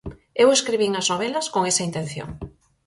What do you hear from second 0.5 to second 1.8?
escribín as novelas con